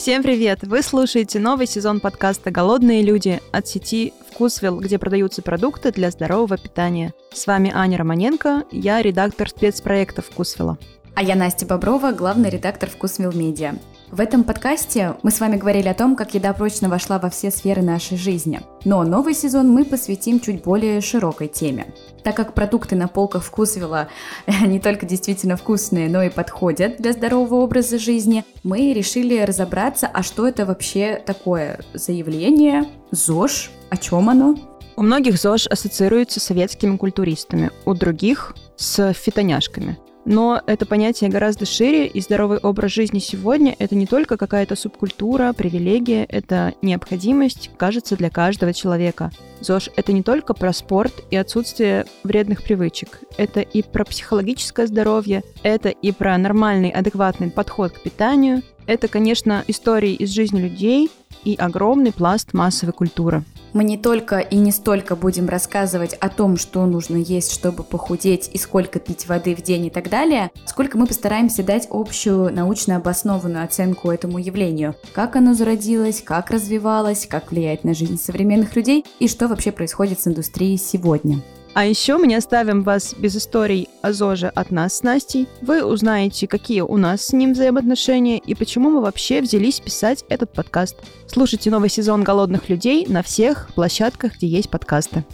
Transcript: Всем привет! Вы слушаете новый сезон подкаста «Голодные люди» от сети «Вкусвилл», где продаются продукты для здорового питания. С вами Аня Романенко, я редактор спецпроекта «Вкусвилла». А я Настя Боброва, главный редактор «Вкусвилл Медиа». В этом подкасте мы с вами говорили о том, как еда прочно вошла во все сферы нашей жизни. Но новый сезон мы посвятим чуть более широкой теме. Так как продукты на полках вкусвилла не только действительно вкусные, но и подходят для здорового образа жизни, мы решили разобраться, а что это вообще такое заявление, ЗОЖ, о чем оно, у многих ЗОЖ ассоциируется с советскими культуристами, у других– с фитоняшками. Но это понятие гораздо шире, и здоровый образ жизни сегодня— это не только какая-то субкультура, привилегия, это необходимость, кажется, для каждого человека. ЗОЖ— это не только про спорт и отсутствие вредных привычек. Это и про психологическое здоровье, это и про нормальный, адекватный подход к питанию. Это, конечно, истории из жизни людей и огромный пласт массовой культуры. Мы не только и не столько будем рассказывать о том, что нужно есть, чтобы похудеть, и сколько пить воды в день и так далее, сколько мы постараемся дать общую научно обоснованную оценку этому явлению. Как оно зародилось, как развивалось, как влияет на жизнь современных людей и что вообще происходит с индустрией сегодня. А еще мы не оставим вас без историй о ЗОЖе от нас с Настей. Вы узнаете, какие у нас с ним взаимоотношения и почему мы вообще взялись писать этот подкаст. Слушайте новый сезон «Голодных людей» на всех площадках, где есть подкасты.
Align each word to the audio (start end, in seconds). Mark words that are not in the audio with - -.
Всем 0.00 0.22
привет! 0.22 0.60
Вы 0.62 0.82
слушаете 0.82 1.38
новый 1.38 1.66
сезон 1.66 2.00
подкаста 2.00 2.50
«Голодные 2.50 3.02
люди» 3.02 3.38
от 3.52 3.68
сети 3.68 4.14
«Вкусвилл», 4.30 4.80
где 4.80 4.98
продаются 4.98 5.42
продукты 5.42 5.92
для 5.92 6.10
здорового 6.10 6.56
питания. 6.56 7.12
С 7.34 7.46
вами 7.46 7.70
Аня 7.74 7.98
Романенко, 7.98 8.64
я 8.72 9.02
редактор 9.02 9.50
спецпроекта 9.50 10.22
«Вкусвилла». 10.22 10.78
А 11.14 11.22
я 11.22 11.34
Настя 11.34 11.66
Боброва, 11.66 12.12
главный 12.12 12.48
редактор 12.48 12.88
«Вкусвилл 12.88 13.32
Медиа». 13.32 13.74
В 14.10 14.18
этом 14.18 14.42
подкасте 14.42 15.14
мы 15.22 15.30
с 15.30 15.38
вами 15.38 15.56
говорили 15.56 15.86
о 15.86 15.94
том, 15.94 16.16
как 16.16 16.34
еда 16.34 16.52
прочно 16.52 16.88
вошла 16.88 17.20
во 17.20 17.30
все 17.30 17.52
сферы 17.52 17.80
нашей 17.80 18.16
жизни. 18.18 18.60
Но 18.84 19.04
новый 19.04 19.34
сезон 19.34 19.68
мы 19.70 19.84
посвятим 19.84 20.40
чуть 20.40 20.64
более 20.64 21.00
широкой 21.00 21.46
теме. 21.46 21.94
Так 22.24 22.34
как 22.34 22.52
продукты 22.52 22.96
на 22.96 23.06
полках 23.06 23.44
вкусвилла 23.44 24.08
не 24.66 24.80
только 24.80 25.06
действительно 25.06 25.56
вкусные, 25.56 26.08
но 26.08 26.24
и 26.24 26.28
подходят 26.28 26.96
для 26.96 27.12
здорового 27.12 27.62
образа 27.62 28.00
жизни, 28.00 28.44
мы 28.64 28.92
решили 28.92 29.38
разобраться, 29.42 30.08
а 30.12 30.24
что 30.24 30.48
это 30.48 30.66
вообще 30.66 31.22
такое 31.24 31.78
заявление, 31.94 32.86
ЗОЖ, 33.12 33.70
о 33.90 33.96
чем 33.96 34.28
оно, 34.28 34.56
у 34.96 35.02
многих 35.02 35.38
ЗОЖ 35.38 35.68
ассоциируется 35.68 36.40
с 36.40 36.44
советскими 36.44 36.96
культуристами, 36.98 37.70
у 37.86 37.94
других– 37.94 38.54
с 38.76 39.14
фитоняшками. 39.14 39.96
Но 40.30 40.62
это 40.64 40.86
понятие 40.86 41.28
гораздо 41.28 41.66
шире, 41.66 42.06
и 42.06 42.20
здоровый 42.20 42.58
образ 42.58 42.92
жизни 42.92 43.18
сегодня— 43.18 43.74
это 43.80 43.96
не 43.96 44.06
только 44.06 44.36
какая-то 44.36 44.76
субкультура, 44.76 45.52
привилегия, 45.52 46.22
это 46.22 46.72
необходимость, 46.82 47.68
кажется, 47.76 48.16
для 48.16 48.30
каждого 48.30 48.72
человека. 48.72 49.32
ЗОЖ— 49.60 49.90
это 49.96 50.12
не 50.12 50.22
только 50.22 50.54
про 50.54 50.72
спорт 50.72 51.24
и 51.32 51.36
отсутствие 51.36 52.06
вредных 52.22 52.62
привычек. 52.62 53.22
Это 53.38 53.58
и 53.58 53.82
про 53.82 54.04
психологическое 54.04 54.86
здоровье, 54.86 55.42
это 55.64 55.88
и 55.88 56.12
про 56.12 56.38
нормальный, 56.38 56.90
адекватный 56.90 57.50
подход 57.50 57.90
к 57.90 58.00
питанию. 58.00 58.62
Это, 58.86 59.08
конечно, 59.08 59.64
истории 59.66 60.14
из 60.14 60.30
жизни 60.30 60.60
людей 60.60 61.10
и 61.44 61.54
огромный 61.54 62.12
пласт 62.12 62.52
массовой 62.52 62.92
культуры. 62.92 63.44
Мы 63.72 63.84
не 63.84 63.96
только 63.96 64.38
и 64.38 64.56
не 64.56 64.72
столько 64.72 65.14
будем 65.14 65.48
рассказывать 65.48 66.14
о 66.14 66.28
том, 66.28 66.56
что 66.56 66.84
нужно 66.86 67.16
есть, 67.16 67.52
чтобы 67.52 67.84
похудеть, 67.84 68.50
и 68.52 68.58
сколько 68.58 68.98
пить 68.98 69.28
воды 69.28 69.54
в 69.54 69.62
день 69.62 69.86
и 69.86 69.90
так 69.90 70.10
далее, 70.10 70.50
сколько 70.66 70.98
мы 70.98 71.06
постараемся 71.06 71.62
дать 71.62 71.86
общую 71.90 72.52
научно 72.52 72.96
обоснованную 72.96 73.64
оценку 73.64 74.10
этому 74.10 74.38
явлению. 74.38 74.96
Как 75.12 75.36
оно 75.36 75.54
зародилось, 75.54 76.20
как 76.22 76.50
развивалось, 76.50 77.26
как 77.26 77.52
влияет 77.52 77.84
на 77.84 77.94
жизнь 77.94 78.18
современных 78.18 78.74
людей 78.74 79.04
и 79.20 79.28
что 79.28 79.46
вообще 79.46 79.70
происходит 79.70 80.20
с 80.20 80.26
индустрией 80.26 80.76
сегодня. 80.76 81.40
А 81.72 81.84
еще 81.84 82.18
мы 82.18 82.26
не 82.26 82.34
оставим 82.34 82.82
вас 82.82 83.14
без 83.14 83.36
историй 83.36 83.88
о 84.02 84.12
ЗОЖе 84.12 84.48
от 84.48 84.72
нас 84.72 84.98
с 84.98 85.02
Настей. 85.04 85.46
Вы 85.60 85.84
узнаете, 85.84 86.48
какие 86.48 86.80
у 86.80 86.96
нас 86.96 87.26
с 87.26 87.32
ним 87.32 87.52
взаимоотношения 87.52 88.38
и 88.38 88.54
почему 88.56 88.90
мы 88.90 89.00
вообще 89.00 89.40
взялись 89.40 89.78
писать 89.78 90.24
этот 90.28 90.52
подкаст. 90.52 90.96
Слушайте 91.28 91.70
новый 91.70 91.88
сезон 91.88 92.24
«Голодных 92.24 92.68
людей» 92.68 93.06
на 93.06 93.22
всех 93.22 93.68
площадках, 93.74 94.34
где 94.34 94.48
есть 94.48 94.68
подкасты. 94.68 95.24